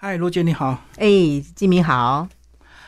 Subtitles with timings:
[0.00, 0.80] 嗨，罗姐你好。
[0.98, 1.08] 哎，
[1.56, 2.28] 金明好。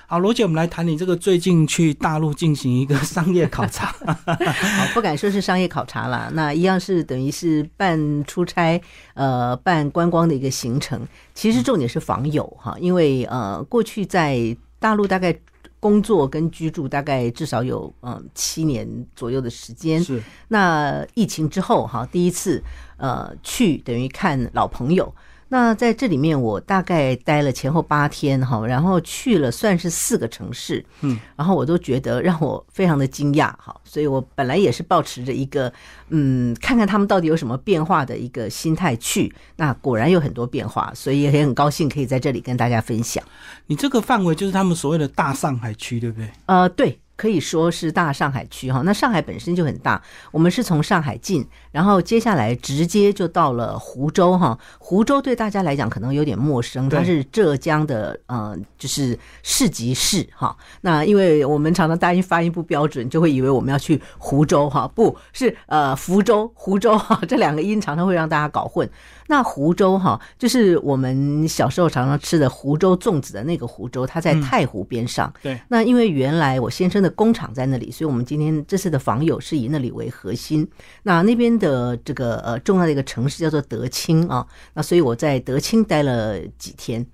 [0.07, 3.87] 好，罗姐，我们来谈你这个最近去大陆进行一个商业考察。
[3.89, 8.81] 好， 不敢说是商业考察了，那一样是等于是办出差，
[9.15, 11.05] 呃，办观光的一个行程。
[11.35, 15.37] 其实重点是访友哈，因为呃，过去在大陆大概
[15.81, 18.87] 工作跟居住大概至少有嗯七年
[19.17, 20.01] 左右的时间。
[20.01, 20.23] 是。
[20.47, 22.63] 那疫情之后哈，第一次
[22.99, 25.13] 呃去等于看老朋友。
[25.53, 35.71] 那在这里面，我大概待了前后八天哈，然后去了算是四个城市，嗯，然后我都觉得让我非常的惊讶哈，所以我本来也是保持着一个
[36.11, 43.23] 嗯，看看他们到底有什么变化的一个心态去，那果然有很多变化，所以也很高兴可以在这里跟大家分享。
[43.67, 46.31] 你这个范围就是他们所谓的大上海区，对不对？
[46.47, 46.97] 呃，对。
[47.21, 50.01] 可以说是大上海区哈，那上海本身就很大，
[50.33, 54.59] 我们是从上海进，然后接下来直接就到了湖州哈。
[54.79, 60.57] 湖州对大家来讲可能有点陌生，它是浙江的呃，就是市级市哈。
[60.81, 68.89] 那因为我们常常大音发音不标准，就会以为我们要去湖州哈，不是呃福州、湖州哈，这两个音常常会让大家搞混。
[69.31, 75.33] 那湖州哈，就是我们小时候常常吃的湖州粽子的那个湖州，它在太湖边上。
[75.41, 75.57] 对。
[75.69, 80.69] 那因为原来我先生的工厂在那里，所以我们今天这次的访友是以那里为核心。
[81.05, 84.45] 那那边的这个呃重要的一个城市叫做德清啊。
[84.75, 87.07] 那所以我在德清待了几天。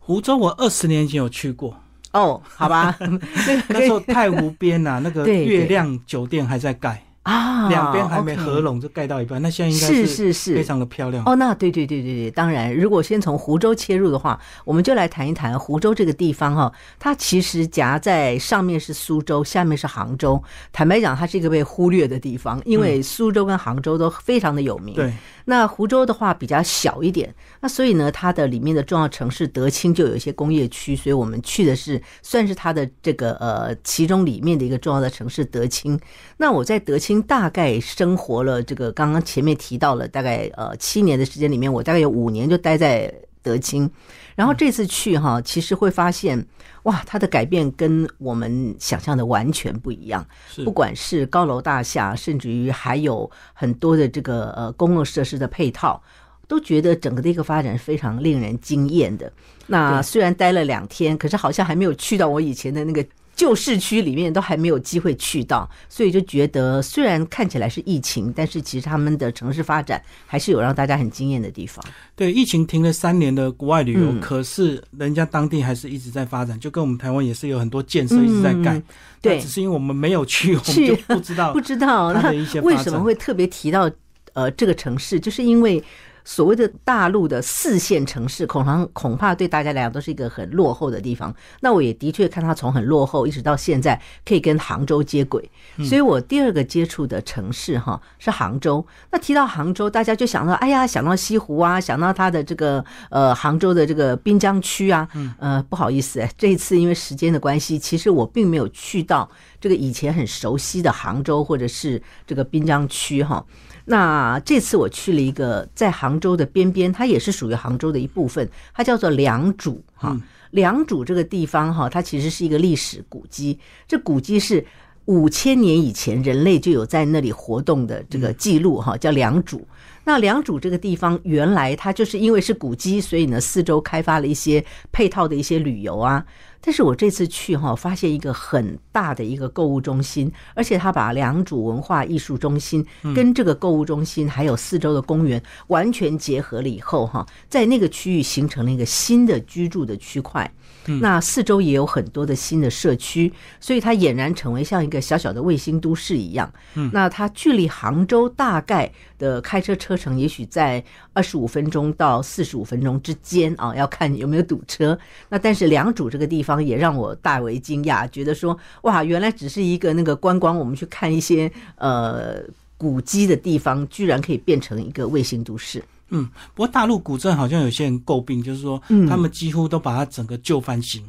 [0.00, 1.76] 湖州我二十年前有去过。
[2.12, 2.98] 哦，好吧。
[3.70, 7.04] 那时候太湖边呐，那个月亮酒店还在盖。
[7.26, 11.34] 啊，两边还没合拢就盖到一半，那现在应该是是是非常的漂亮哦。
[11.34, 16.72] 那对对对对对，当然，如果先从湖州切入的话，我们就来谈一谈湖州这个地方哈。
[17.00, 20.40] 它其实夹在上面是苏州，下面是杭州。
[20.72, 24.94] 坦白讲，它是一个被忽略的地方，因为苏州跟杭州都非常的有名。
[24.94, 25.12] 对。
[25.48, 35.98] 那湖州的话比较小一点，那所以呢，它的里面的重要城市德清就有一些工业区，所以我们去的是算是它的这个呃其中里面的一个重要的城市德清。
[36.36, 43.12] 那我在德清大概生活了这个刚刚前面提到了大概呃七年的时间里面，我大概有五年就待在
[43.42, 43.90] 德清。
[44.34, 46.46] 然后这次去哈，其实会发现，
[46.82, 50.26] 哇，它的改变跟我们想象的完全不一样。
[50.64, 56.02] 不管是高楼大厦，甚至于还有很多的这个呃公共设施的配套，
[56.46, 59.32] 都觉得整个的一个发展是非常令人惊艳的。
[59.66, 63.04] 那虽然待了两天，可是好像还没有去到我以前的那个。
[63.36, 71.84] 旧市区里面都还没有机会去到，所以就觉得虽然看起来是疫情，但是其实他们的城市发展还是有让大家很惊艳的地方。
[72.14, 78.82] 对，疫情停了三年的国外旅游，可是人家当地还是一直在发展，就跟我们台湾也是有很多建设一直在盖。
[79.20, 83.90] 对，只是因为我们没有去，我们就不知道 不知道它的一些为什么会特别提到
[84.32, 85.84] 呃这个城市，就是因为。
[86.26, 91.32] 所谓的大陆的四线城市，恐怕恐怕对大家来讲都是一个很落后的地方。
[91.60, 95.48] 那我也的确看它从很落后一直到现在可以跟杭州接轨。
[95.84, 98.84] 所以我第二个接触的城市哈是杭州。
[99.12, 105.08] 那提到杭州，大家就想到哎呀，想到西湖啊，想到它的这个呃杭州的这个滨江区啊。
[105.38, 113.44] 呃，不好意思，这一次因为时间的关系，其实我并没有去到这个以前很熟悉的杭州或者是这个滨江区哈。
[113.86, 120.20] 那这次我去了一个在杭州的边边，它也是属于杭州的一部分，它叫做良渚哈。
[120.50, 124.64] 良渚这个地方哈，它其实是一个历史古迹，这古迹是
[125.06, 129.60] 五千年以前人类就有在那里活动的这个记录哈，叫良渚。
[130.04, 136.24] 那良渚这个地方原来它就是因为是古迹，所以呢四周开发了一些配套的一些旅游啊。
[136.60, 142.84] 但是我这次去哈，发现一个很大的一个购物中心，而且它把良渚文化艺术中心
[143.14, 150.52] 跟这个购物中心还有四周的公园完全结合了以后哈，在那个区域形成了一个新的居住的区块。
[151.00, 156.52] 那四周也有很多的新的社区，所以它俨然成为像一个小小的卫星都市一样。
[156.92, 160.82] 那它距离杭州大概的开车车程，也许在
[161.12, 164.98] 二十五分钟到四十五分钟之间啊，要看有没有堵车。
[165.28, 166.56] 那但是良渚这个地方。
[166.66, 172.36] 也让我大为惊讶，觉得说哇，原来只是一个那个观光，我们去看一些呃
[172.76, 175.82] 古迹的地方，居然可以变成一个卫星都市。
[176.10, 181.04] 嗯，不过大陆古镇好像有些人诟病，就是说他们几乎都把它整个旧翻新。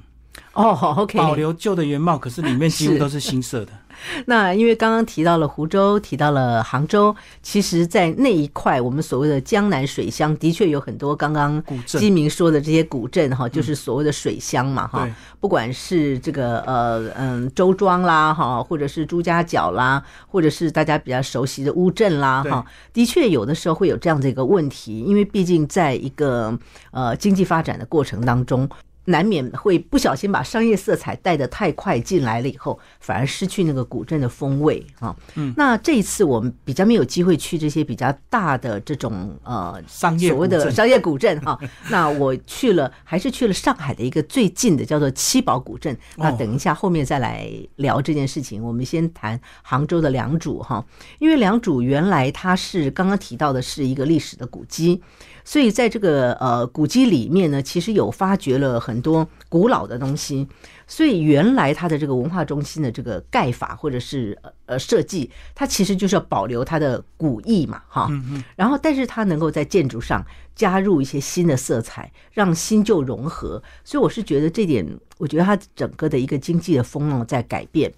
[0.54, 3.72] 哦，OK，保留旧的原貌，可是里面几乎都是新设的。
[4.28, 15.10] 那因为刚刚提到了湖州，提到了杭州，其实，在那一块，我们所谓的江南水乡，的确有很多刚刚基民说的这些古镇哈，就是所谓的水乡嘛哈。
[15.40, 22.64] 不管是这个呃嗯周庄啦哈，或者是朱家角啦，或者是大家比较熟悉的乌镇啦哈，
[22.94, 26.56] 的确有的时候会有这样的一个问题，因为毕竟在一个
[26.92, 28.70] 呃经济发展的过程当中。
[29.08, 35.16] 难免会不小心把商业色彩带得太快进来了，以后反而失去那个古镇的风味啊。
[35.36, 41.58] 嗯，那这一次我们比较没有机会去这些比较大的这种呃商业所谓的商业古镇哈。
[41.90, 45.98] 那我去了，还是去了上海的一个最近的叫做七宝古镇。
[46.18, 48.62] 那等一下后面再来聊这件事情。
[48.62, 50.86] 我们先谈杭州的良渚哈，
[51.20, 55.02] 因为良渚原来它是刚刚提到的是一个历史的古迹。
[55.48, 60.46] 所以在这个呃古迹里面呢，其实有发掘了很多古老的东西。
[60.88, 68.10] 所以原来它的这个文化中心的这个盖法或者是呃设计，它其实就是要保留它的古意嘛，哈。
[68.58, 70.22] 然后，但是它能够在建筑上
[70.54, 73.64] 加入一些新的色彩，让新旧融合。
[73.86, 74.86] 所以我是觉得这点，
[75.18, 77.90] 我觉得它整个的一个经济的风貌在改变。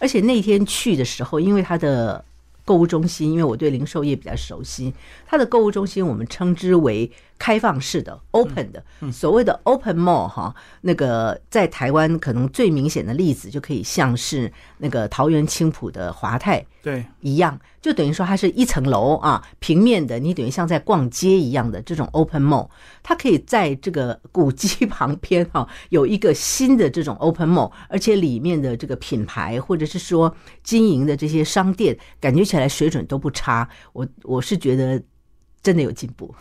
[0.00, 2.24] 而且那天去的时候，因为它的。
[2.66, 4.92] 购物中心，因为我对零售业比较熟悉，
[5.26, 7.10] 它的购物中心我们称之为。
[7.38, 17.04] 开放式的 open 的，所谓的 open mall 哈，那个在台湾可能最明显的例子，就可以像是那个桃园青浦的华泰对。
[17.20, 22.68] 一样，就等于说它是一层楼啊，平面的，你等于像在逛街一样的这种 open mall，
[23.02, 35.02] 它可以在这个古迹旁边哈， 有一个新的这种 open mall，而且里面的这个品牌或者是说经营的这些商店，感觉起来水准都不差，我我是觉得
[35.62, 36.34] 真的有进步。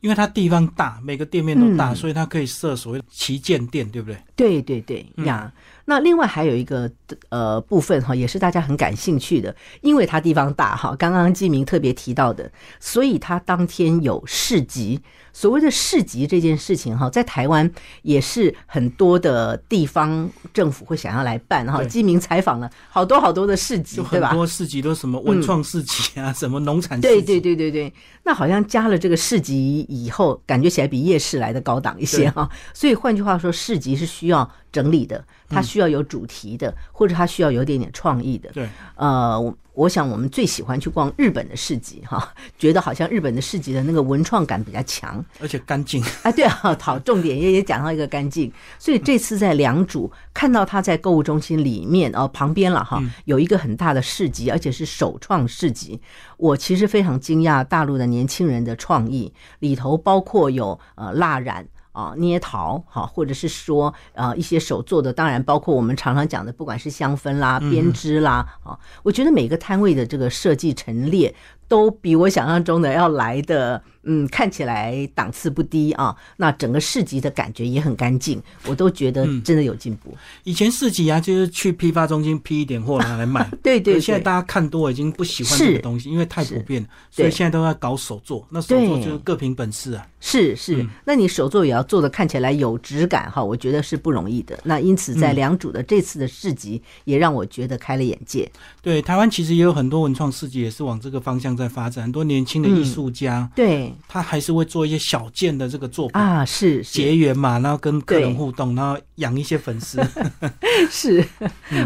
[0.00, 4.16] 因为它地方大，每个店面都大，所以它可以设所谓旗舰店，对不对？
[4.34, 5.52] 对对对呀。
[5.86, 6.90] 那另外还有一个
[7.30, 10.94] 呃部分哈，也是大家很感兴趣的，因为它地方大哈。
[10.98, 15.00] 刚刚季明特别提到的，所以它当天有市集。
[15.32, 21.84] 所谓的市集这件事情哈，在台湾也是很多的地方政府会想要来办哈。
[21.84, 24.30] 季明采访了好多好多的市集，对吧？
[24.30, 27.92] 很多市集都什么文创市集啊，什么农产对对对对对。
[28.24, 32.48] 那好像加了这个市集以后，感觉起来比夜市来的高档一些哈。
[32.72, 35.24] 所以换句话说，市集是需要整理的。
[35.48, 38.50] 它需要有主题的，或者它需要有点点创意的。
[38.50, 46.02] 对，呃，我我想我们最喜欢去逛日本的市集哈， 觉得好像日本的市集的那个文创感比较强，而且干净。
[46.24, 48.52] 哎，对啊，好，重点也也讲到一个干净。
[48.76, 56.00] 所以这次在良渚看到他在购物中心里面哦旁边了哈，有一个很大的市集，而且是首创市集。
[56.36, 61.64] 我其实非常惊讶大陆的年轻人的创意，里头包括有呃蜡染。
[61.96, 71.34] 啊，捏陶哈，或者是说呃一些手做的，当然包括我们常常讲的，不管是香氛啦、编织啦，啊，我觉得每个摊位的这个设计陈列。
[71.68, 76.16] 都比我想象中的要来的，嗯，看起来档次不低啊。
[76.38, 80.16] 那整个市集的感觉也很干净，我都觉得真的有进步。
[80.44, 83.50] 以前市集啊，就是去批发中心批一点货拿来卖。
[83.62, 84.00] 对 对。
[84.00, 88.46] 现在大家看多，已经不喜欢这个东西，因为太普遍了，所以现在都在搞手作。
[88.50, 90.06] 那手作就是各凭本事啊。
[90.20, 94.58] 是是，那你手作也要做的看起来有质感哈，我觉得是不容易的。
[94.62, 98.50] 那因此在良渚的这次的市集，也让我觉得开了眼界。
[98.82, 101.56] 对，台湾其实也有很多文创市集，也是往这个方向。
[101.56, 110.00] 在发展，很多年轻的艺术家，对，他还是会做一些小件的这个作品啊，是结缘嘛，然后跟客人互动，然后养一些粉丝。
[110.90, 111.26] 是，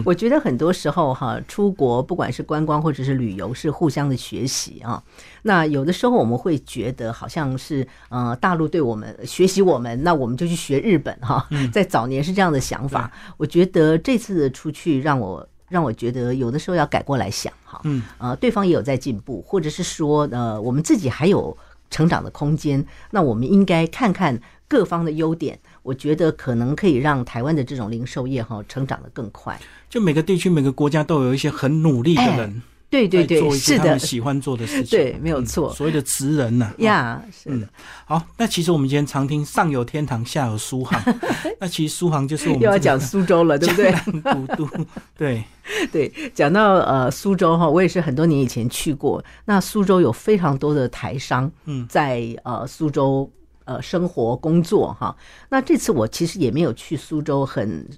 [0.04, 5.02] 我觉得很多时候哈，出国不管是观光或者是旅游，是互相的学习啊。
[5.42, 11.48] 那有的时候我们会觉得好像是呃大陆对我们学习我们，那我们就去学日本哈。
[11.72, 15.46] 在早年是这样的想法，我觉得这次出去让我。
[15.70, 21.56] 让我觉得有的时候要改过来想哈，嗯，呃，对方也有在进步，或者是说，呃，我们自己还有
[21.90, 29.60] 成长的空间，那我们应该看看各方的优点，我觉得可能可以让台湾的这种零售业哈成长的更快。
[29.88, 32.62] 就每个地区、每个国家都有一些很努力的人。
[32.90, 35.72] 对对对，是的，喜欢做的事情，对，没有错。
[35.72, 37.68] 所谓的词人呐， 呀，是的。
[38.04, 41.00] 好，那其实我们今天常听上有天堂，下有苏杭，
[41.60, 43.92] 那其实苏杭就是我们又要讲苏州了，对不对？
[44.34, 44.68] 古都，
[45.16, 45.44] 对
[45.92, 46.12] 对。
[46.34, 49.24] 讲到呃苏州哈，我也是很多年以前去过。
[49.44, 53.30] 那苏州有非常多的台商，嗯，在呃苏州
[53.66, 55.16] 呃生活工作哈。
[55.48, 57.88] 那这次我其实也没有去苏州很。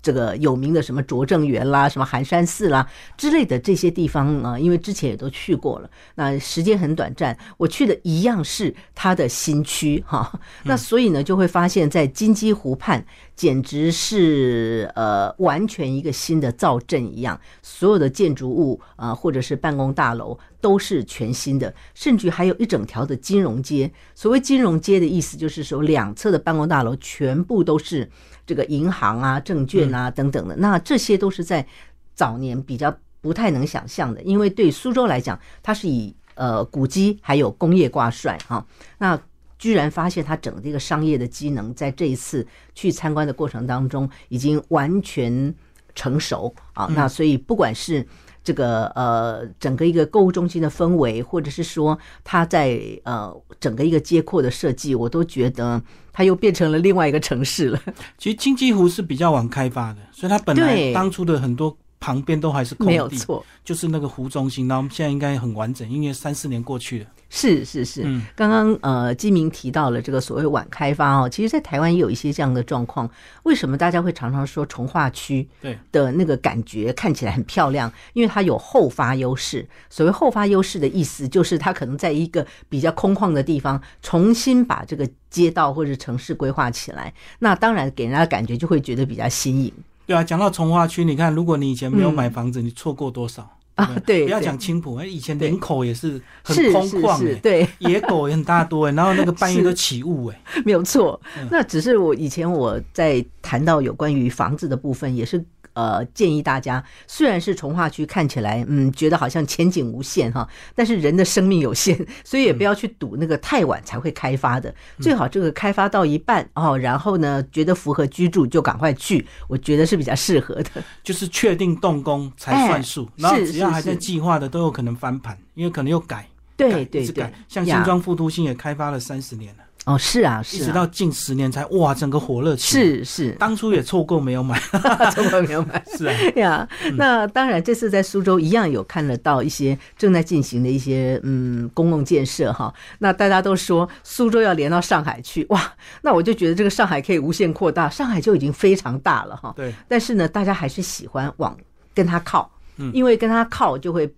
[0.00, 10.40] 这个有名的什么拙政园啦、什么寒山寺啦之类的这些地方啊，因为之前也都去过了，那时间很短暂，我去的一样是它的新区哈。
[10.64, 13.04] 那所以呢，就会发现，在金鸡湖畔，
[13.38, 23.88] 简直是呃完全一个新的造镇一样，所有的建筑物啊，或者是办公大楼都是全新的，甚至还有一整条的金融街。
[24.14, 28.10] 所谓金融街的意思，就是说两侧的办公大楼全部都是。
[28.48, 31.66] 这个银行啊、证券啊等等的，那这些都是在
[32.14, 38.66] 早年比较不太能想象的，因为对苏州来讲，它是以呃古迹还有工业挂帅哈，
[38.96, 39.20] 那
[39.58, 45.54] 居然发现它整个这个商业的机能，在这一次去参观的过程当中，已经完全
[45.94, 48.06] 成熟啊，那所以不管是。
[48.44, 55.82] 这个呃，整个一个购物中心的氛围，或者是说它在呃整个一个街廓的设计，我都觉得
[56.14, 57.78] 它又变成了另外一个城市了。
[58.16, 61.76] 其实金鸡湖是比较晚开发的，所以它本来当初的很多。
[62.08, 64.66] 旁边都还是空地，没有错，就是那个湖中心。
[64.66, 67.06] 那我们现在应该很完整，因为三四年过去了。
[67.28, 68.02] 是是是，
[68.34, 73.06] 刚刚呃，金明提到了这个所谓晚开发哦，其实，在台湾也有一些这样的状况。
[73.42, 77.92] 为什么大家会常常说从化区对的那个感觉看起来很漂亮？
[78.14, 79.68] 因为它有后发优势。
[79.90, 87.12] 所谓后发优势的意思，就是它可能在一个比较空旷的地方，重新把这个街道或者城市规划起来。
[87.40, 89.70] 那当然给人家感觉就会觉得比较新颖。
[90.08, 93.46] 对啊，讲到从化区，你看，如果你以前没有买房子，你错过多少？
[93.74, 93.94] 啊？
[94.06, 101.20] 对，不要讲青浦，哎，以前人口也是很空旷，哎，对，野狗也很大多，哎，然后那个半夜 都起雾，哎，没有错。
[101.50, 105.44] 那只是我以前我在谈到有关于房子的部分，也是。
[105.78, 120.82] 呃，建议大家，虽然是从化区，看起来嗯，觉得好像前景无限哈，但是人的生命有限， 所以也不要去赌那个太晚才会开发的，最好这个开发到一半哦，然后呢，觉得符合居住就赶快去，我觉得是比较适合的。
[121.04, 129.62] 就是确定动工才算数，然后只要还在计划的都有可能翻盘，因为可能又改，对对对，像新庄副都心也开发了三十年了。
[129.88, 132.84] 哦，是啊，是一直到近十年才哇，整个火热起来。
[132.84, 134.60] 是是，当初也错过没有买，
[135.12, 135.82] 错过没有买。
[135.96, 142.70] 是啊，呀，那当然，这次在苏州一样有看得到一些正在进行的一些嗯公共建设哈。
[142.98, 149.54] 那大家都说苏州要连到上海去哇，那我就觉得这个上海可以无限扩大，上海就已经非常大了哈。
[149.56, 151.56] 对，但是呢，大家还是喜欢往
[151.94, 152.50] 跟它靠，
[152.92, 154.12] 因为跟他靠就会。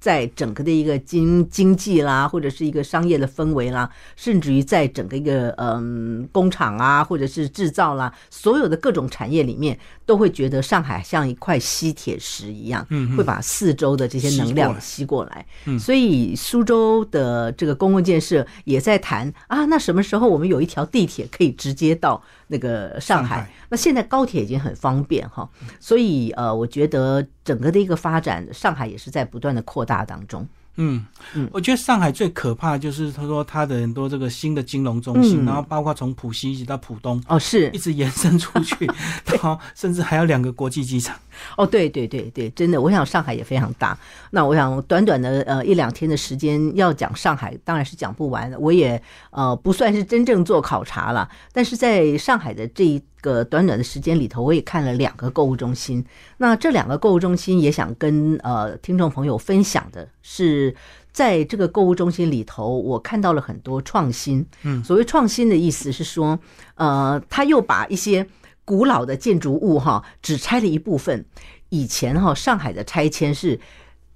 [0.00, 15.46] 在整个的一个经经济啦，或者是一个商业的氛围啦，甚至于在整个一个嗯工厂啊，或者是制造啦，所有的各种产业里面，都会觉得上海像一块吸铁石一样，嗯，会把四周的这些能量吸过来。
[15.66, 23.50] 嗯，所以苏州的这个公共建设也在谈啊，那什么时候我们有一条地铁可以直接到那个上海？
[23.68, 25.48] 那现在高铁已经很方便哈，
[25.80, 30.46] 所以呃，我觉得整个的一个发展，上海也是在不断的扩大当中。
[30.80, 31.04] 嗯
[31.34, 38.86] 嗯，我觉得上海最可怕就是他说他的很多这个新的金融中心，然后包括从浦西一直到浦东哦，是一直延伸出去，
[39.26, 41.16] 然后甚至还有两个国际机场。
[41.56, 43.98] 哦，对对对对，真的，我想上海也非常大。
[44.30, 48.56] 那我想短短的呃一两天的时间要讲上海，当然是讲不完的。
[48.60, 56.04] 我也呃不算是真正做考察了，但是在上海的这一个短短的时间里头，我也看了两个购物中心。
[56.36, 60.74] 那这两个购物中心也想跟呃听众朋友分享的是，
[61.12, 64.46] 在这个购物中心里头，我看到了很多创新。
[64.62, 66.38] 嗯，所谓创新的意思是说，
[66.74, 68.26] 呃，他又把一些。
[68.68, 71.24] 古老的建筑物哈，只拆了一部分。
[71.70, 73.58] 以前哈，上海的拆迁是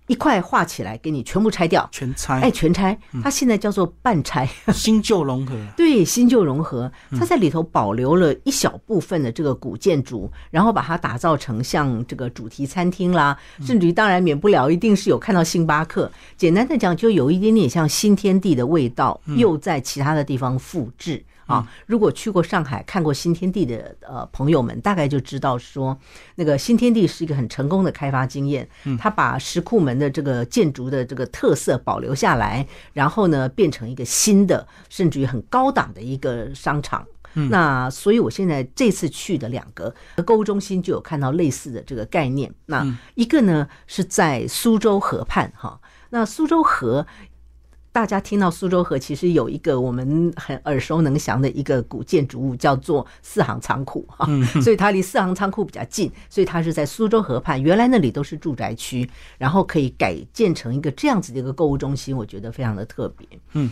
[0.09, 2.99] 一块画起来，给你全部拆掉，全拆，哎，全拆。
[3.23, 5.57] 它现在叫做半拆， 新旧融合。
[5.77, 6.91] 对，新旧融合。
[7.13, 16.11] 它在里头保留了一小部分的这个古建筑，然后把它打造成像这个主题餐厅啦，甚至于当然免不了一定是有看到星巴克。
[16.37, 21.25] 简单的讲，就有一点点像新天地的味道，又在其他的地方复制。
[21.47, 25.99] 啊，如果去过上海看过新天地的呃朋友们，大概就知道说，
[26.37, 28.69] 那个新天地是一个很成功的开发经验。
[28.85, 37.05] 嗯，他把石库门的这个建筑的这个特色保留下来，然后呢变成一个新的，甚至于很高档的一个商场。
[37.35, 39.95] 嗯，那所以我现在这次去的两个
[40.25, 42.55] 购物中心就有看到类似的这个概念。
[42.67, 45.81] 那一个呢是在苏州河畔哈，
[46.11, 47.07] 那苏州河。
[47.93, 54.27] 大家听到苏州河，其实有一个我们很耳熟能详的一个古建筑物，叫做四行仓库哈，
[54.63, 57.63] 所以它离四行仓库比较近，所以它是在苏州河畔。
[57.63, 63.29] 原来那里都是住宅区，然后可以改建成一个这样子的一个购物中心，我觉得非常的特别。
[63.53, 63.71] 嗯，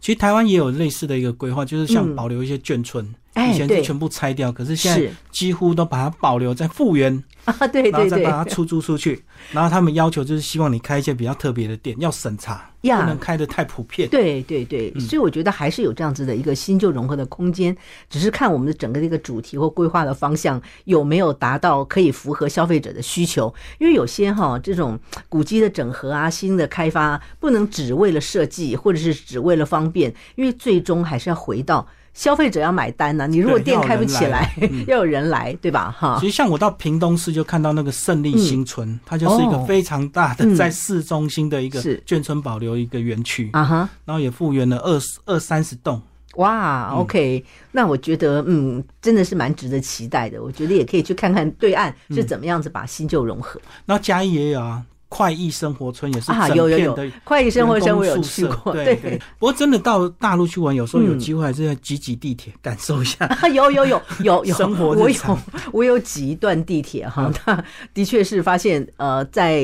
[0.00, 3.14] 其实台湾也有类似的一个规划，就是像保留一些眷村。
[3.27, 9.22] 哎，以前是全部拆掉，可是现在几乎都把它保留在复原啊，对对对，然后再把它出租出去。
[9.52, 14.08] 然后他们要求就是希望你开一些比较特别的店，要审查，不能开的太普遍。
[14.08, 17.74] 对对对，所以我觉得还是有这样子的一个新旧融合的空间，
[18.10, 23.52] 只是看我们的整个的一个主题或规划的方向有没有达到可以符合消费者的需求。
[23.78, 31.86] 因为有些哈这种古迹的整合啊、新的开发，不能只为了设计或者是只为了方便，因为最终还是要回到。
[32.14, 34.52] 消费者要买单呢，你如果店开不起来，
[34.88, 35.94] 要有人来，对吧？
[35.96, 36.16] 哈。
[36.20, 46.00] 其实像我到屏东市就看到那个胜利新村，它就是一个非常大的在市中心的一个眷村保留一个园区啊哈，然后也复原了二二三十栋。
[46.34, 50.40] 哇，OK，那我觉得嗯，真的是蛮值得期待的。
[50.40, 53.60] 我觉得也可以去看看对岸是怎么样子把新旧融合。
[53.86, 54.82] 那嘉义也有啊。
[55.08, 59.18] 快意生活村也是啊，有有有，快意生活村我有去过，对对。
[59.38, 63.26] 不过真的到大陆去玩，有时候有机会还是要挤挤地铁，感受一下。
[63.54, 65.38] 有有有有有， 生活我有
[65.72, 69.62] 我有挤一段地铁哈，那的确是发现呃，在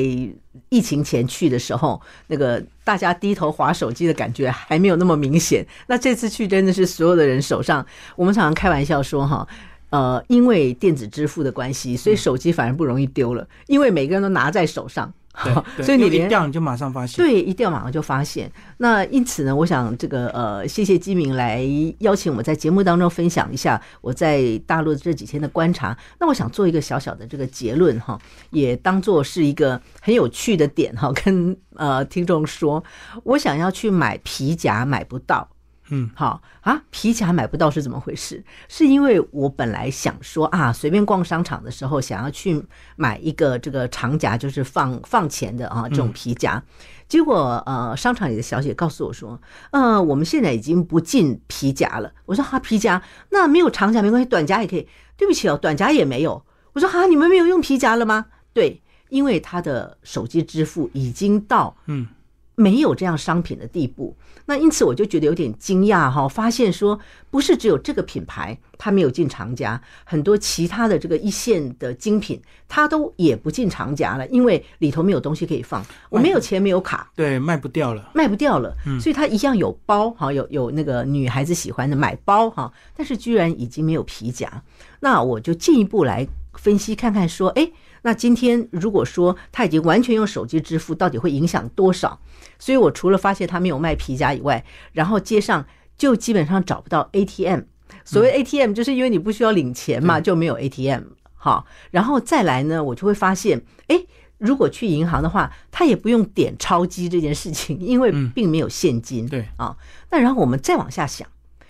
[0.69, 5.65] 疫情前去的时候，那个大家低头划手机的感觉还没有那么明显。
[5.87, 7.85] 那这次去真的是所有的人手上，
[8.15, 9.47] 我们常常开玩笑说哈。
[9.91, 15.13] 呃，因为电子支付的关系，所以手机反而不容易丢了，因为每个人都拿在手上，
[15.83, 18.51] 所以你一掉你就马上发现，对，一掉马上就发现。
[18.77, 21.61] 那因此呢，我想这个呃，谢谢基明来
[21.99, 25.97] 邀请我们在节目当中分享一下我在大陆这几天的观察。
[26.19, 28.19] 那我想做一个小小的这个结论哈，
[28.51, 32.83] 也当做是一个很有趣的点哈，跟呃听众说，
[33.23, 35.47] 我想要去买皮夹买不到。
[35.89, 38.43] 嗯，好啊，皮夹买不到是怎么回事？
[38.67, 42.63] 是因为我本来想说啊，随便逛商场的时候，想要去
[42.95, 46.61] 买一个这个长夹，就是放放钱的啊，这种皮夹。
[47.07, 49.39] 结果呃，商场里的小姐告诉我说，
[49.71, 52.11] 呃，我们现在已经不进皮夹了。
[52.25, 54.87] 我说哈，皮夹那没有长夹没关系，短夹也可以。
[55.15, 56.43] 对不起哦，短夹也没有。
[56.73, 58.25] 我说哈，你们没有用皮夹了吗？
[58.53, 62.07] 对，因为他的手机支付已经到嗯。
[62.55, 66.97] 没有这样商品的地步，那因此我就觉得有点惊讶哈，发现说
[67.29, 84.63] 不是只有这个品牌它没有进长夹，很多其他的这个一线的精品它都也不进长夹了，因为里头没有东西可以放，我没有钱没有卡，对，卖不掉了，卖不掉了，所以它一样有包哈，有有那个女孩子喜欢的买包哈，但是居然已经没有皮夹，
[85.01, 87.69] 那我就进一步来分析看看说，哎。
[88.05, 92.19] 那今天如果说他已经完全用手机支付，到底会影响多少？
[92.59, 95.65] 所以我除了发现他没有卖皮夹以外，然后街上
[95.97, 97.61] 就基本上找不到 ATM。
[98.03, 101.01] 所谓 ATM，就是因为你不需要领钱嘛，就没有 ATM。
[101.33, 103.99] 好，然后再来呢，我就会发现，哎，
[104.37, 109.27] 如果去银行的话，他也不用点钞机这件事情，因为并没有现金。
[109.27, 109.75] 对啊，
[110.11, 111.27] 那然后我们再往下想，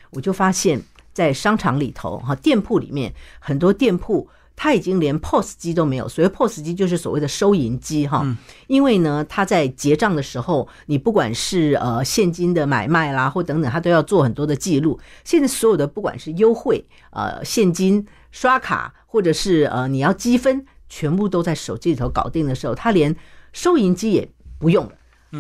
[0.10, 0.82] 我就发现，
[1.13, 4.28] 在商场里头哈，店铺里面很多店铺。
[4.56, 8.26] 他已经连 POS 机都没有，所谓 POS 机就是所谓的收银机哈，
[8.68, 15.00] 因为呢，他在结账的时候，你不管是呃现金的买卖啦，或等等，他都要做很多的记录。
[15.24, 23.15] 现在所有的不管是优惠呃现金刷卡，或者是呃你要积分，全部都在手机里头搞定的时候，他连
[23.52, 24.91] 收银机也不用了。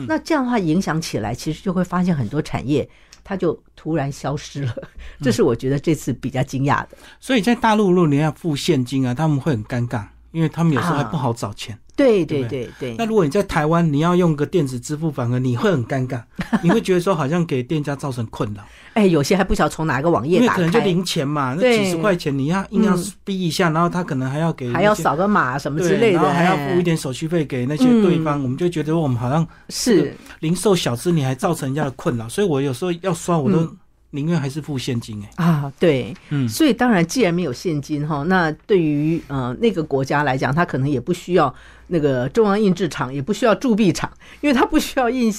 [0.09, 2.89] 那这样的话影响起来，其实就会发现很多产业。
[3.25, 4.75] 它就突然消失了，
[5.19, 6.89] 这是我觉得这次比较惊讶的。
[7.19, 10.05] 所以在大陆，如果你要付现金啊，他们会很尴尬，
[10.35, 11.77] 因为他们有时候还不好找钱。
[11.95, 12.93] 对对对对。
[12.97, 16.21] 那如果你在台湾，你要用个电子支付，反而你会很尴尬，
[16.61, 18.61] 你会觉得说好像给店家造成困扰。
[18.95, 22.93] 哎，有些还不晓得从哪个网页打开，可能就零钱嘛，那几十块钱你要硬要
[23.23, 33.73] 逼一下，然后他可能还要给，还要扫个码什么之类的，然后还要付一点手续费给那些对方，我们就觉得我们好像是零售小资，你还造成人家的困扰，所以我有时候要刷我都。
[34.15, 41.53] 宁愿还是付现金哎啊，对，嗯，所以当然，既然没有现金哈，那对于呃那个国家来讲，他可能也不需要
[41.87, 44.09] 那个中央印制厂，也不需要铸币厂，
[44.41, 45.33] 因为他不需要印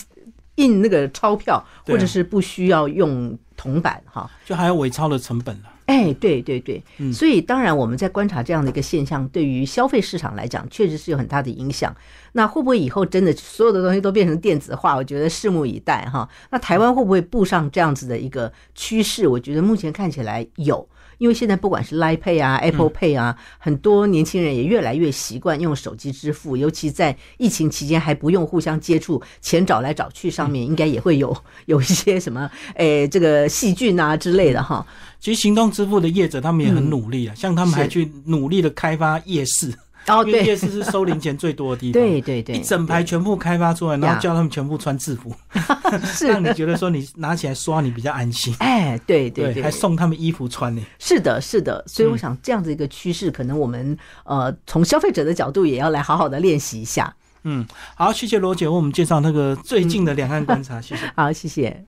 [0.57, 5.71] 印那个钞票，或者是不需要用铜板哈，就还有伪钞的成本了。
[5.87, 11.94] 哎，对对对，所以当然我们在观察这样的一个现象，对于消费市场来讲，确实是有很大的影响。
[12.33, 14.96] 那会不会以后真的所有的东西都变成电子化？
[14.96, 16.29] 我觉得拭目以待哈。
[16.51, 19.27] 那台湾会不会步上这样子的一个趋势？
[19.27, 20.87] 我觉得目前看起来有。
[21.18, 34.87] 因为现在不管是 Line Pay 啊、Apple Pay 啊，很多年轻人也越来越习惯用手机支付，尤其在疫情期间还不用互相接触，钱找来找去上面应该也会有 有一些什么 诶这个细菌啊之类的哈。
[35.18, 39.72] 其实行动支付的业者他们也很努力啊，像他们还去努力的开发夜市。
[40.09, 42.01] 哦，因为夜市是收零钱最多的地方。
[42.01, 45.35] 对对对，一整排全部开发出来，然后叫他们全部穿制服，
[46.07, 48.55] 是让你觉得说你拿起来刷你比较安心。
[48.61, 50.83] 哎，对对对，还送他们衣服穿呢。
[50.99, 57.14] 是的，是的，所以我想这样子一个趋势，可能我们呃从消费者的角度也要来好好的练习一下。
[57.42, 61.12] 嗯，好，谢谢罗姐为我们介绍那个最近的两岸观察，谢谢。
[61.14, 61.85] 好，谢谢。